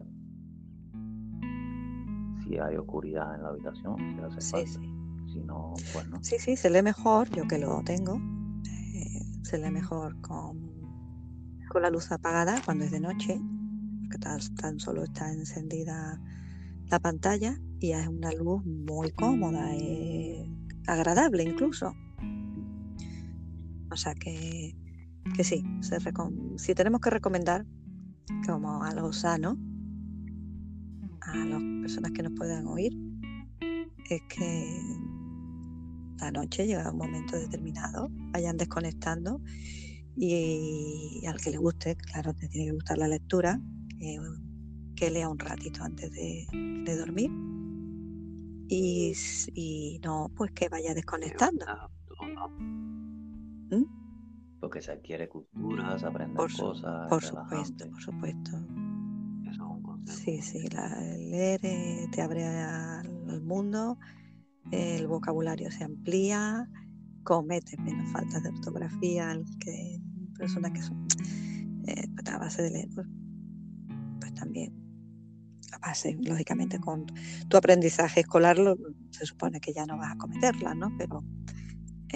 si 2.45 2.59
hay 2.59 2.77
oscuridad 2.77 3.35
en 3.35 3.43
la 3.43 3.49
habitación, 3.49 3.97
si 3.99 4.21
hace 4.21 4.51
falta. 4.51 4.81
Sí. 4.81 4.95
Si 5.33 5.41
no, 5.41 5.75
pues 5.93 6.09
no. 6.09 6.23
Sí, 6.23 6.37
sí, 6.39 6.57
se 6.57 6.71
lee 6.71 6.83
mejor, 6.83 7.29
yo 7.31 7.49
que 7.49 7.59
lo 7.59 7.83
tengo, 7.83 8.17
eh, 8.67 9.21
se 9.43 9.59
lee 9.59 9.71
mejor 9.71 10.21
con, 10.21 10.71
con 11.69 11.83
la 11.83 11.91
luz 11.91 12.13
apagada 12.13 12.61
cuando 12.65 12.85
es 12.85 12.91
de 12.91 13.01
noche, 13.01 13.41
porque 14.01 14.19
tan, 14.19 14.39
tan 14.57 14.79
solo 14.79 15.03
está 15.05 15.33
encendida 15.33 16.21
la 16.91 16.99
pantalla 17.01 17.57
y 17.81 17.93
es 17.93 18.07
una 18.07 18.33
luz 18.33 18.65
muy 18.65 19.11
cómoda, 19.13 19.75
eh, 19.75 20.49
agradable 20.87 21.43
incluso. 21.43 21.95
O 23.91 23.97
sea 23.97 24.15
que, 24.15 24.75
que 25.37 25.45
sí, 25.45 25.65
si 26.57 26.75
tenemos 26.75 27.01
que 27.01 27.11
recomendar 27.11 27.67
como 28.47 28.83
a 28.83 28.95
los 28.95 29.21
sanos, 29.21 29.57
a 31.21 31.37
las 31.37 31.63
personas 31.81 32.13
que 32.13 32.23
nos 32.23 32.33
puedan 32.33 32.67
oír, 32.67 32.93
es 34.11 34.23
que 34.29 34.81
la 36.19 36.31
noche 36.31 36.67
llega 36.67 36.91
un 36.91 36.99
momento 36.99 37.37
determinado, 37.37 38.09
vayan 38.33 38.57
desconectando 38.57 39.41
y, 40.17 41.23
al 41.27 41.41
que 41.41 41.51
le 41.51 41.59
guste, 41.59 41.97
claro, 41.97 42.35
te 42.35 42.49
tiene 42.49 42.67
que 42.67 42.73
gustar 42.73 42.99
la 42.99 43.09
lectura, 43.09 43.61
que, 43.99 45.11
lea 45.11 45.29
un 45.29 45.39
ratito 45.39 45.83
antes 45.85 46.11
de, 46.13 46.47
dormir 46.97 47.31
y, 48.69 49.13
y, 49.55 50.01
no, 50.03 50.31
pues 50.35 50.53
que 50.53 50.69
vaya 50.69 50.95
desconectando. 50.95 51.67
¿Mm? 53.71 53.85
Porque 54.61 54.81
se 54.81 54.93
adquiere 54.93 55.29
cultura, 55.29 55.99
se 55.99 56.07
aprende 56.07 56.37
cosas. 56.37 57.09
Por 57.09 57.23
supuesto, 57.23 57.91
por 57.91 58.01
supuesto. 58.01 58.51
Sí, 60.07 60.41
sí, 60.43 60.63
leer 61.31 61.61
eh, 61.63 62.07
te 62.13 62.21
abre 62.21 62.47
al, 62.47 63.43
mundo, 63.43 63.99
el 64.71 65.07
vocabulario 65.07 65.71
se 65.71 65.85
amplía, 65.85 66.69
comete 67.23 67.77
menos 67.79 68.11
faltas 68.13 68.43
de 68.43 68.51
ortografía 68.51 69.39
que 69.61 70.01
personas 70.37 70.73
que 70.73 70.83
son 70.83 71.07
eh, 71.87 72.07
pues, 72.15 72.29
a 72.29 72.39
base 72.39 72.63
de 72.63 72.71
leer, 72.71 72.89
pues, 72.95 73.07
pues, 74.21 74.35
también 74.35 74.73
a 75.73 75.79
base, 75.79 76.17
lógicamente, 76.21 76.79
con 76.79 77.07
tu 77.49 77.57
aprendizaje 77.57 78.21
escolar 78.21 78.57
se 79.11 79.27
supone 79.27 79.61
que 79.61 79.73
ya 79.73 79.87
no 79.87 79.97
vas 79.97 80.13
a 80.13 80.17
cometerla, 80.17 80.75
¿no? 80.75 80.95
Pero 80.99 81.25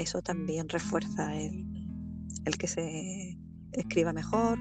eso 0.01 0.23
también 0.23 0.69
refuerza 0.69 1.35
el, 1.37 1.65
que 2.59 2.67
se 2.67 3.39
escriba 3.73 4.13
mejor, 4.13 4.59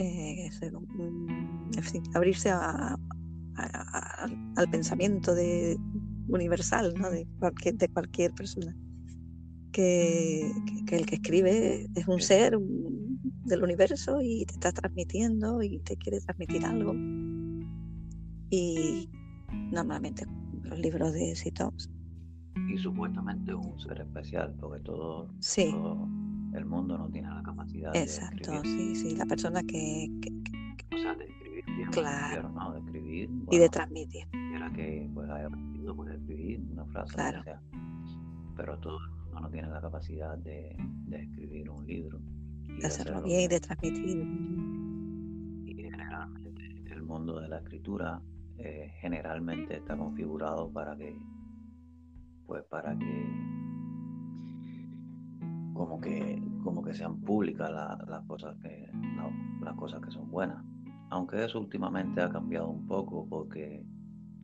eh, 0.00 0.50
mm, 0.72 1.70
abrirse 2.14 2.50
al 2.50 2.98
pensamiento 4.70 5.34
de, 5.34 5.76
universal 6.28 6.94
de, 6.94 7.26
cualquier, 7.38 7.76
de 7.76 7.88
cualquier 7.88 8.32
persona. 8.32 8.74
Que, 9.72 10.50
el 10.90 11.06
que 11.06 11.16
escribe 11.16 11.86
es 11.94 12.08
un 12.08 12.20
ser 12.20 12.58
del 13.44 13.62
universo 13.62 14.20
y 14.22 14.44
te 14.46 14.54
está 14.54 14.72
transmitiendo 14.72 15.62
y 15.62 15.78
te 15.80 15.96
quiere 15.96 16.20
transmitir 16.20 16.64
algo. 16.64 16.94
Y 18.50 19.10
normalmente 19.70 20.24
los 20.62 20.78
libros 20.78 21.12
de 21.12 21.36
Sitops 21.36 21.90
y 22.68 22.78
supuestamente 22.78 23.54
un 23.54 23.78
ser 23.78 24.00
especial, 24.00 24.54
porque 24.60 24.80
todo, 24.80 25.28
el 26.54 26.64
mundo 26.64 26.96
no 26.96 27.08
tiene 27.08 27.28
la 27.28 27.42
capacidad 27.42 27.94
Exacto, 27.94 28.52
de 28.52 28.68
sí, 28.68 28.94
sí, 28.94 29.16
la 29.16 29.26
persona 29.26 29.62
que, 29.62 30.08
o 30.92 30.98
sea, 30.98 31.14
de 31.14 31.24
escribir 31.26 31.90
claro. 31.90 32.48
¿no? 32.48 32.72
De 32.72 32.80
escribir 32.80 33.30
y 33.50 33.58
de 33.58 33.68
transmitir. 33.68 34.26
Era 34.54 34.70
que 34.72 35.10
pues 35.12 35.28
haya 35.30 35.46
aprendido 35.46 35.94
pues, 35.94 36.14
escribir 36.14 36.60
una 36.72 36.84
frase, 36.86 37.14
claro. 37.14 37.42
sea, 37.42 37.60
pero 38.56 38.78
todo 38.78 38.98
el 38.98 39.10
mundo 39.10 39.40
no 39.40 39.50
tiene 39.50 39.68
la 39.68 39.80
capacidad 39.80 40.36
de, 40.38 40.76
de 41.06 41.22
escribir 41.22 41.70
un 41.70 41.86
libro. 41.86 42.18
de 42.66 42.86
hacerlo 42.86 43.22
bien 43.22 43.42
y 43.42 43.48
de 43.48 43.60
transmitir. 43.60 44.16
Y 45.66 45.74
generalmente 45.74 46.82
el 46.90 47.02
mundo 47.02 47.40
de 47.40 47.48
la 47.48 47.58
escritura 47.58 48.20
eh, 48.58 48.92
generalmente 49.00 49.76
está 49.76 49.96
configurado 49.96 50.68
para 50.70 50.96
que 50.96 51.16
pues 52.48 52.64
para 52.64 52.98
que 52.98 53.26
como 55.74 56.00
que 56.00 56.42
como 56.64 56.82
que 56.82 56.94
sean 56.94 57.20
públicas 57.20 57.70
las 57.70 58.24
cosas 58.26 58.56
que 58.62 58.90
las 59.62 59.74
cosas 59.74 60.00
que 60.00 60.10
son 60.10 60.30
buenas. 60.30 60.64
Aunque 61.10 61.44
eso 61.44 61.60
últimamente 61.60 62.22
ha 62.22 62.30
cambiado 62.30 62.68
un 62.70 62.86
poco 62.86 63.26
porque 63.28 63.84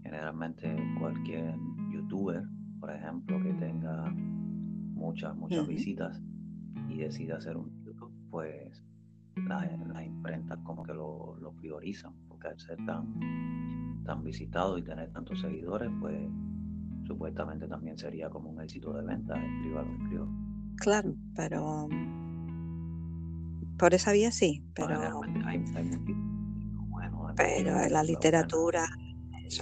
generalmente 0.03 0.77
cualquier 1.01 1.57
youtuber 1.91 2.45
por 2.79 2.91
ejemplo 2.91 3.43
que 3.43 3.55
tenga 3.55 4.13
muchas 4.13 5.35
muchas 5.35 5.67
visitas 5.67 6.23
y 6.89 6.99
decida 6.99 7.39
hacer 7.39 7.57
un 7.57 7.83
YouTube 7.85 8.13
pues 8.31 8.83
las 9.37 9.67
la 9.89 10.05
imprentas 10.05 10.59
como 10.59 10.83
que 10.85 10.93
lo, 10.93 11.37
lo 11.41 11.53
priorizan 11.53 12.13
porque 12.29 12.49
al 12.49 12.61
ser 12.61 12.77
tan 12.85 14.05
tan 14.05 14.23
visitado 14.23 14.77
y 14.77 14.83
tener 14.83 15.11
tantos 15.11 15.41
seguidores 15.41 15.91
pues 16.01 16.29
supuestamente 17.07 17.67
también 17.67 17.99
sería 17.99 18.29
como 18.31 18.51
un 18.51 18.61
éxito 18.61 18.93
de 18.93 19.03
venta, 19.03 19.35
escriba 19.35 19.83
lo 19.83 19.93
escribo. 20.03 20.29
Claro, 20.77 21.15
pero 21.37 21.89
por 23.79 23.95
esa 23.95 24.13
vía 24.13 24.31
sí, 24.31 24.65
pero 24.75 25.21
pero 27.37 27.89
la 27.89 28.03
literatura, 28.03 28.87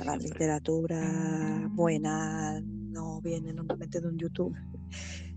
la 0.04 0.16
literatura 0.16 1.68
buena 1.70 2.60
no 2.60 3.20
viene 3.22 3.52
normalmente 3.52 4.00
de 4.00 4.08
un 4.08 4.18
YouTube, 4.18 4.54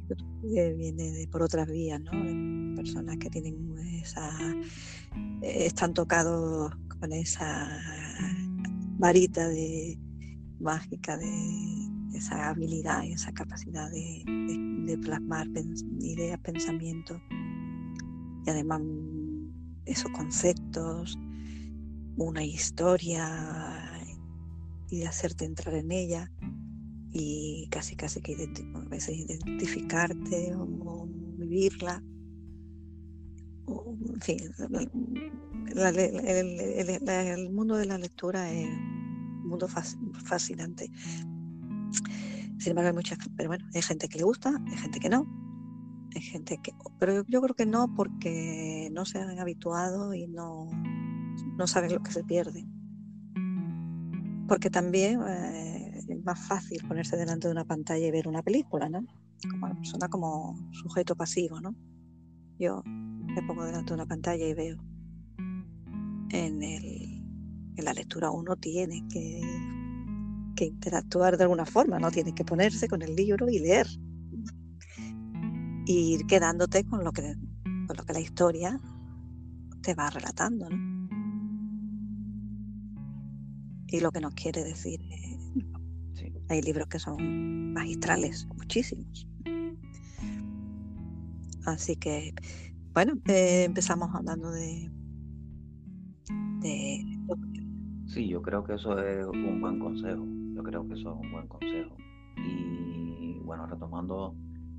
viene 0.44 1.12
de, 1.12 1.28
por 1.32 1.44
otras 1.44 1.68
vías, 1.68 2.02
¿no? 2.02 2.12
personas 2.76 3.18
que 3.18 3.30
tienen 3.30 3.78
esa, 4.02 4.30
están 5.42 5.94
tocados 5.94 6.76
con 7.00 7.12
esa 7.14 7.70
varita 8.98 9.48
de 9.48 9.98
mágica 10.60 11.18
de 11.18 11.85
esa 12.18 12.50
habilidad 12.50 13.04
y 13.04 13.14
esa 13.14 13.32
capacidad 13.32 13.90
de, 13.92 14.24
de 14.86 14.98
plasmar 14.98 15.48
ideas, 16.00 16.40
pensamientos 16.40 17.22
y 18.46 18.50
además 18.50 18.82
mm, 18.82 19.48
esos 19.86 20.12
conceptos, 20.12 21.18
una 22.18 22.44
historia 22.44 23.92
y 24.90 25.00
de 25.00 25.08
hacerte 25.08 25.46
entrar 25.46 25.76
en 25.76 25.92
ella 25.92 26.32
y 27.12 27.68
casi 27.72 27.96
casi 27.96 28.22
que 28.22 28.34
a 28.34 28.90
veces 28.90 29.18
identificarte 29.18 30.54
o, 30.56 31.08
vivirla. 31.38 32.04
en 33.68 34.22
fin, 34.22 34.38
el, 35.76 37.50
mundo 37.52 37.78
de 37.78 37.86
la 37.86 37.98
lectura 37.98 38.52
es 38.52 38.68
un 38.68 39.48
mundo 39.48 39.68
fascinante. 39.68 40.92
Sin 42.58 42.72
embargo, 42.72 42.90
hay 42.90 42.96
muchas, 42.96 43.18
pero 43.36 43.50
bueno, 43.50 43.66
hay 43.74 43.82
gente 43.82 44.08
que 44.08 44.18
le 44.18 44.24
gusta, 44.24 44.54
hay 44.68 44.78
gente 44.78 45.00
que 45.00 45.10
no, 45.10 45.26
hay 46.16 46.22
gente 46.22 46.58
que, 46.64 46.72
pero 46.98 47.26
yo 47.28 47.42
creo 47.42 47.56
que 47.56 47.66
no 47.66 47.94
porque 47.94 48.90
no 48.92 49.06
se 49.06 49.20
han 49.20 49.38
habituado 49.40 50.14
y 50.14 50.28
no, 50.28 50.70
no 51.58 51.68
saben 51.68 51.94
lo 51.94 52.02
que 52.02 52.12
se 52.12 52.24
pierde. 52.24 52.66
Porque 54.48 54.70
también 54.70 55.22
eh, 55.28 56.04
es 56.08 56.24
más 56.24 56.40
fácil 56.48 56.82
ponerse 56.88 57.18
delante 57.18 57.48
de 57.48 57.52
una 57.52 57.66
pantalla 57.66 58.06
y 58.06 58.12
ver 58.12 58.28
una 58.28 58.44
película, 58.44 58.90
¿no? 58.90 59.06
Como 59.50 59.66
una 59.66 59.76
persona 59.76 60.08
como 60.08 60.56
sujeto 60.72 61.16
pasivo, 61.16 61.60
¿no? 61.60 61.76
Yo 62.58 62.82
me 62.86 63.42
pongo 63.44 63.66
delante 63.66 63.90
de 63.90 63.96
una 63.96 64.06
pantalla 64.06 64.48
y 64.48 64.54
veo. 64.54 64.78
En, 66.32 66.64
el, 66.64 67.24
en 67.76 67.86
la 67.86 67.94
lectura 67.94 68.32
uno 68.32 68.56
tiene 68.56 69.06
que, 69.10 69.42
que 70.56 70.66
interactuar 70.66 71.38
de 71.38 71.44
alguna 71.44 71.66
forma, 71.66 72.00
¿no? 72.00 72.12
Tiene 72.12 72.34
que 72.34 72.46
ponerse 72.46 72.88
con 72.88 73.02
el 73.02 73.16
libro 73.16 73.50
y 73.50 73.60
leer. 73.60 73.88
Y 75.86 76.16
ir 76.16 76.26
quedándote 76.26 76.84
con 76.86 77.04
lo 77.04 77.12
que, 77.12 77.36
con 77.88 77.98
lo 77.98 78.04
que 78.04 78.14
la 78.14 78.20
historia 78.20 78.80
te 79.82 79.94
va 79.94 80.10
relatando, 80.10 80.70
¿no? 80.70 80.96
y 83.96 84.00
lo 84.02 84.12
que 84.12 84.20
nos 84.20 84.34
quiere 84.34 84.64
decir. 84.64 85.00
Hay 86.50 86.62
libros 86.62 86.88
que 86.88 87.00
son 87.00 87.74
magistrales, 87.74 88.48
muchísimos. 88.56 89.28
Así 91.66 91.96
que, 91.96 92.34
bueno, 92.94 93.14
eh, 93.28 93.64
empezamos 93.64 94.14
hablando 94.14 94.52
de, 94.52 94.92
de... 96.62 97.04
Sí, 98.06 98.28
yo 98.28 98.42
creo 98.44 98.64
que 98.64 98.76
eso 98.76 99.00
es 99.00 99.26
un 99.26 99.60
buen 99.60 99.80
consejo. 99.80 100.24
Creo 100.66 100.88
que 100.88 100.96
eso 100.96 101.14
es 101.14 101.26
un 101.26 101.32
buen 101.32 101.48
consejo. 101.48 101.96
Y 102.38 103.40
bueno, 103.40 103.66
retomando 103.68 104.36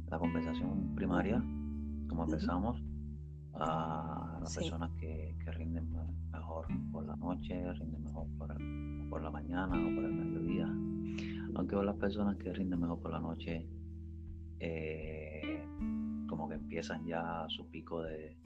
la 0.09 0.19
conversación 0.19 0.95
primaria, 0.95 1.43
como 2.09 2.25
empezamos, 2.25 2.83
a 3.55 4.39
las 4.41 4.55
personas 4.55 4.91
que, 4.99 5.37
que 5.43 5.51
rinden 5.53 5.89
mejor 6.31 6.67
por 6.93 7.07
la 7.07 7.17
noche, 7.17 7.73
rinden 7.73 8.05
mejor 8.05 8.27
por 8.37 8.57
por 9.09 9.23
la 9.23 9.31
mañana 9.31 9.75
o 9.75 9.95
por 9.95 10.05
el 10.05 10.13
mediodía. 10.13 10.67
Aunque 11.55 11.77
las 11.77 11.97
personas 11.97 12.37
que 12.37 12.53
rinden 12.53 12.81
mejor 12.81 13.01
por 13.01 13.13
la 13.13 13.21
noche, 13.21 13.67
eh, 14.59 15.65
como 16.29 16.49
que 16.49 16.57
empiezan 16.57 17.07
ya 17.07 17.47
su 17.49 17.69
pico 17.71 18.03
de, 18.03 18.37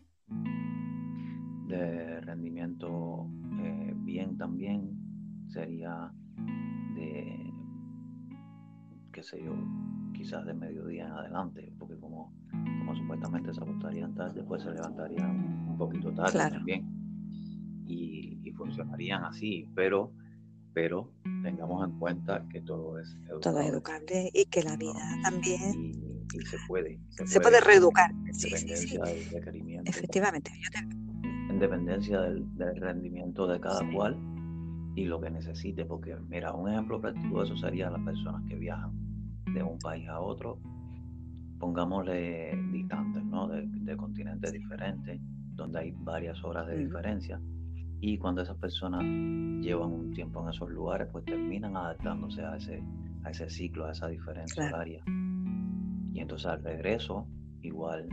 de 1.66 2.20
rendimiento 2.20 3.28
eh, 3.58 3.94
bien 3.96 4.36
también, 4.36 4.96
sería 5.48 6.12
de, 7.00 7.52
qué 9.12 9.22
sé 9.22 9.42
yo, 9.42 9.54
quizás 10.12 10.44
de 10.46 10.54
mediodía 10.54 11.06
en 11.06 11.12
adelante, 11.12 11.72
porque 11.78 11.96
como, 11.98 12.32
como 12.50 12.94
supuestamente 12.94 13.52
se 13.52 13.62
acostarían 13.62 14.14
tarde, 14.14 14.42
pues 14.44 14.62
se 14.62 14.70
levantarían 14.70 15.68
un 15.68 15.76
poquito 15.76 16.12
tarde 16.12 16.50
también. 16.50 16.86
Y, 17.86 18.38
y, 18.44 18.52
funcionarían 18.52 19.24
así, 19.24 19.66
pero 19.74 20.12
pero 20.72 21.10
tengamos 21.42 21.88
en 21.88 21.98
cuenta 21.98 22.44
que 22.48 22.60
todo 22.60 22.98
es 22.98 23.14
educable. 23.14 23.40
Todo 23.40 23.60
es 23.60 23.68
educable 23.68 24.30
y 24.32 24.44
que 24.46 24.62
la 24.62 24.76
vida 24.76 25.18
también. 25.22 25.92
Y, 26.32 26.46
se 26.46 26.56
puede. 26.68 27.00
Se, 27.26 27.40
puede, 27.40 27.60
reeducar. 27.60 28.12
Sí, 28.32 28.50
del 28.50 29.30
requerimiento. 29.32 29.90
Efectivamente. 29.90 30.52
En 31.48 31.58
dependencia 31.58 32.20
del, 32.20 32.46
rendimiento 32.76 33.48
de 33.48 33.58
cada 33.58 33.80
cual 33.92 34.16
y 35.00 35.04
lo 35.06 35.20
que 35.20 35.30
necesite, 35.30 35.84
porque 35.84 36.14
mira, 36.28 36.52
un 36.52 36.70
ejemplo 36.70 37.00
práctico 37.00 37.38
de 37.38 37.46
eso 37.46 37.56
sería 37.56 37.90
las 37.90 38.02
personas 38.02 38.42
que 38.48 38.56
viajan 38.56 38.92
de 39.54 39.62
un 39.62 39.78
país 39.78 40.06
a 40.08 40.20
otro, 40.20 40.58
pongámosle 41.58 42.56
distantes, 42.72 43.24
¿no? 43.24 43.48
De, 43.48 43.66
de 43.66 43.96
continentes 43.96 44.52
diferentes, 44.52 45.20
donde 45.54 45.78
hay 45.80 45.94
varias 45.96 46.42
horas 46.44 46.66
de 46.66 46.76
diferencia 46.76 47.40
y 48.02 48.16
cuando 48.16 48.42
esas 48.42 48.56
personas 48.56 49.02
llevan 49.02 49.92
un 49.92 50.12
tiempo 50.12 50.42
en 50.42 50.48
esos 50.48 50.70
lugares, 50.70 51.08
pues 51.12 51.24
terminan 51.24 51.76
adaptándose 51.76 52.42
a 52.42 52.56
ese, 52.56 52.82
a 53.24 53.30
ese 53.30 53.50
ciclo, 53.50 53.86
a 53.86 53.92
esa 53.92 54.08
diferencia 54.08 54.66
horaria. 54.66 55.02
Y 56.12 56.20
entonces 56.20 56.46
al 56.46 56.62
regreso, 56.62 57.26
igual, 57.60 58.08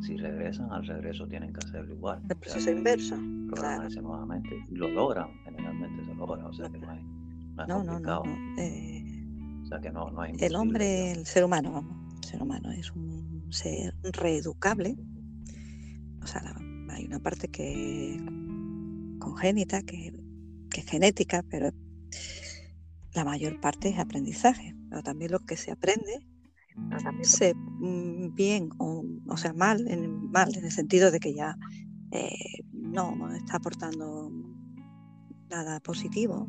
si 0.00 0.16
regresan, 0.16 0.70
al 0.72 0.86
regreso 0.86 1.26
tienen 1.26 1.52
que 1.52 1.66
hacerlo 1.66 1.94
igual. 1.94 2.22
El 2.28 2.36
proceso 2.36 2.70
inverso. 2.70 3.16
Programarse 3.48 4.00
nuevamente. 4.00 4.64
Y 4.70 4.76
lo 4.76 4.88
logran, 4.88 5.28
generalmente 5.44 6.04
se 6.04 6.14
logra, 6.14 6.46
o 6.46 6.52
sea 6.52 6.68
que 6.68 6.78
no 6.78 6.92
es, 6.92 7.02
no 7.68 7.84
complicado. 7.84 8.22
Eh, 8.58 9.24
o 9.62 9.66
sea 9.66 9.80
que 9.80 9.90
no, 9.90 10.10
no 10.10 10.22
hay 10.22 10.32
El 10.38 10.56
hombre, 10.56 11.12
el 11.12 11.26
ser 11.26 11.44
humano, 11.44 11.72
vamos, 11.72 12.14
el 12.16 12.24
ser 12.24 12.42
humano 12.42 12.70
es 12.72 12.90
un 12.92 13.46
ser 13.52 13.94
reeducable. 14.02 14.96
O 16.22 16.26
sea, 16.26 16.42
hay 16.90 17.06
una 17.06 17.18
parte 17.18 17.48
que 17.48 18.18
congénita, 19.18 19.82
que, 19.82 20.12
es 20.76 20.86
genética, 20.86 21.44
pero 21.48 21.70
la 23.14 23.24
mayor 23.24 23.60
parte 23.60 23.90
es 23.90 23.98
aprendizaje. 23.98 24.74
Pero 24.88 25.02
también 25.02 25.30
lo 25.30 25.40
que 25.40 25.56
se 25.56 25.70
aprende, 25.70 26.26
se, 27.22 27.54
mm, 27.54 28.34
bien 28.34 28.70
o, 28.78 29.04
o, 29.26 29.36
sea, 29.36 29.52
mal 29.52 29.86
en, 29.88 30.30
mal 30.30 30.54
en 30.56 30.64
el 30.64 30.70
sentido 30.70 31.10
de 31.10 31.20
que 31.20 31.34
ya 31.34 31.56
eh, 32.12 32.62
no 32.72 33.32
está 33.34 33.56
aportando 33.56 34.32
nada 35.48 35.80
positivo, 35.80 36.46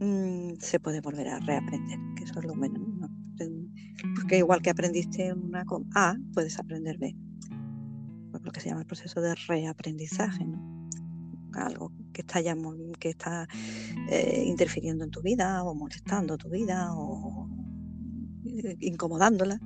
mm, 0.00 0.54
se 0.60 0.80
puede 0.80 1.00
volver 1.00 1.28
a 1.28 1.38
reaprender, 1.40 1.98
que 2.16 2.24
eso 2.24 2.38
es 2.38 2.44
lo 2.44 2.54
menos. 2.54 2.82
Porque 4.14 4.38
igual 4.38 4.60
que 4.60 4.70
aprendiste 4.70 5.32
una 5.32 5.64
con 5.64 5.88
A, 5.94 6.14
puedes 6.34 6.58
aprender 6.58 6.98
B. 6.98 7.16
Lo 8.42 8.52
que 8.52 8.60
se 8.60 8.68
llama 8.68 8.82
el 8.82 8.86
proceso 8.86 9.20
de 9.20 9.34
reaprendizaje. 9.34 10.46
algo 11.54 11.92
que 12.12 12.22
está, 12.22 12.40
ya, 12.40 12.56
que 12.98 13.10
está 13.10 13.46
eh, 14.08 14.44
interfiriendo 14.46 15.04
en 15.04 15.10
tu 15.10 15.20
vida 15.20 15.62
o 15.64 15.74
molestando 15.74 16.36
tu 16.38 16.48
vida 16.48 16.92
o 16.94 17.39
incomodándola, 18.80 19.60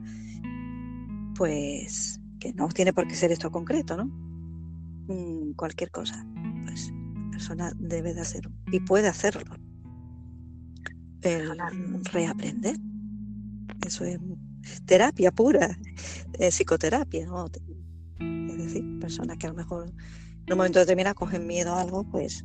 pues 1.36 2.20
que 2.38 2.52
no 2.52 2.68
tiene 2.68 2.92
por 2.92 3.06
qué 3.06 3.14
ser 3.14 3.32
esto 3.32 3.50
concreto, 3.50 3.96
¿no? 3.96 4.06
Mm, 5.08 5.52
cualquier 5.54 5.90
cosa, 5.90 6.26
pues 6.64 6.90
la 6.90 7.30
persona 7.30 7.72
debe 7.78 8.14
de 8.14 8.20
hacer 8.20 8.48
y 8.70 8.80
puede 8.80 9.08
hacerlo. 9.08 9.56
El 11.22 11.58
reaprender. 12.12 12.76
Eso 13.86 14.04
es 14.04 14.18
terapia 14.84 15.30
pura, 15.32 15.78
psicoterapia, 16.50 17.26
¿no? 17.26 17.46
Es 17.46 18.56
decir, 18.56 18.98
personas 19.00 19.38
que 19.38 19.46
a 19.46 19.50
lo 19.50 19.56
mejor 19.56 19.88
en 20.46 20.52
un 20.52 20.58
momento 20.58 20.78
determinado 20.78 21.14
cogen 21.14 21.46
miedo 21.46 21.74
a 21.74 21.80
algo, 21.80 22.04
pues 22.04 22.44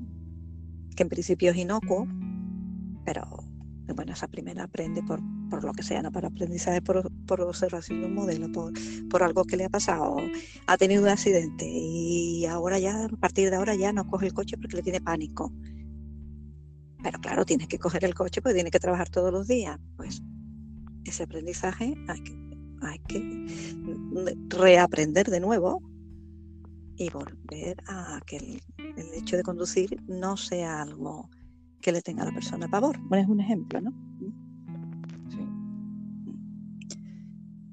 que 0.95 1.03
en 1.03 1.09
principio 1.09 1.51
es 1.51 1.57
inocuo, 1.57 2.07
pero 3.05 3.25
bueno, 3.93 4.13
esa 4.13 4.27
primera 4.27 4.63
aprende 4.63 5.03
por, 5.03 5.19
por 5.49 5.63
lo 5.63 5.73
que 5.73 5.83
sea, 5.83 6.01
no 6.01 6.11
por 6.11 6.25
aprendizaje, 6.25 6.81
por, 6.81 6.97
observación 7.41 8.01
de 8.01 8.07
un 8.07 8.15
modelo, 8.15 8.51
por, 8.51 8.73
por, 9.09 9.23
algo 9.23 9.43
que 9.45 9.57
le 9.57 9.65
ha 9.65 9.69
pasado, 9.69 10.17
ha 10.67 10.77
tenido 10.77 11.03
un 11.03 11.09
accidente 11.09 11.65
y 11.67 12.45
ahora 12.45 12.79
ya, 12.79 13.05
a 13.05 13.09
partir 13.09 13.49
de 13.49 13.55
ahora 13.55 13.75
ya 13.75 13.93
no 13.93 14.07
coge 14.07 14.27
el 14.27 14.33
coche 14.33 14.57
porque 14.57 14.77
le 14.77 14.83
tiene 14.83 15.01
pánico. 15.01 15.51
Pero 17.01 17.19
claro, 17.19 17.45
tienes 17.45 17.67
que 17.67 17.79
coger 17.79 18.03
el 18.03 18.13
coche 18.13 18.41
porque 18.41 18.55
tiene 18.55 18.71
que 18.71 18.79
trabajar 18.79 19.09
todos 19.09 19.31
los 19.31 19.47
días. 19.47 19.79
Pues 19.95 20.21
ese 21.05 21.23
aprendizaje 21.23 21.95
hay 22.07 22.23
que, 22.23 22.35
hay 22.81 22.99
que 22.99 24.35
reaprender 24.49 25.29
de 25.29 25.39
nuevo 25.39 25.81
y 26.97 27.09
volver 27.09 27.77
a 27.87 28.19
que 28.25 28.37
el, 28.37 28.61
hecho 29.13 29.37
de 29.37 29.43
conducir 29.43 30.01
no 30.07 30.35
sea 30.35 30.81
algo 30.81 31.29
que 31.81 31.91
le 31.91 32.01
tenga 32.01 32.23
a 32.23 32.25
la 32.25 32.31
persona 32.31 32.67
pavor. 32.67 32.99
Bueno, 32.99 33.23
es 33.23 33.29
un 33.29 33.39
ejemplo, 33.39 33.81
¿no? 33.81 33.91
Sí. 35.29 35.47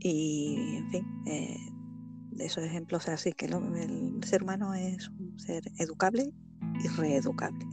Y, 0.00 0.76
en 0.76 0.90
fin, 0.90 1.06
eh, 1.26 1.56
de 2.32 2.44
esos 2.44 2.64
ejemplos 2.64 3.08
así 3.08 3.32
que 3.32 3.46
el 3.46 4.20
ser 4.24 4.42
humano 4.42 4.74
es 4.74 5.08
un 5.08 5.38
ser 5.38 5.64
educable 5.78 6.32
y 6.84 6.88
reeducable. 6.88 7.64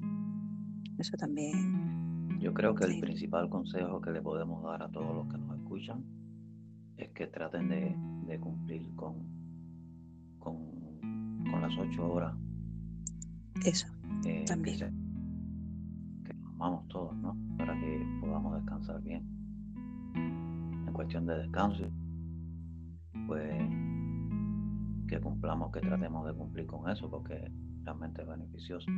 Eso 0.97 1.17
también. 1.17 2.39
Yo 2.39 2.53
creo 2.53 2.75
que 2.75 2.85
el 2.85 2.99
principal 2.99 3.49
consejo 3.49 4.01
que 4.01 4.11
le 4.11 4.21
podemos 4.21 4.63
dar 4.63 4.83
a 4.83 4.89
todos 4.89 5.15
los 5.15 5.27
que 5.27 5.37
nos 5.37 5.57
escuchan 5.57 6.03
es 6.97 7.09
que 7.09 7.27
traten 7.27 7.69
de, 7.69 8.39
cumplir 8.39 8.93
con, 8.95 9.15
con, 10.39 11.61
las 11.61 11.77
ocho 11.77 12.11
horas. 12.11 12.35
Eso, 13.63 13.87
eh, 14.25 14.43
también. 14.45 15.02
Todos, 16.87 17.13
¿no? 17.17 17.35
Para 17.57 17.77
que 17.77 18.19
podamos 18.21 18.55
descansar 18.55 19.01
bien. 19.01 19.27
En 20.15 20.93
cuestión 20.93 21.25
de 21.25 21.39
descanso, 21.39 21.83
pues 23.27 23.51
que 25.09 25.19
cumplamos, 25.19 25.73
que 25.73 25.81
tratemos 25.81 26.25
de 26.25 26.33
cumplir 26.33 26.65
con 26.65 26.89
eso, 26.89 27.09
porque 27.09 27.51
realmente 27.83 28.21
es 28.21 28.27
beneficioso. 28.29 28.89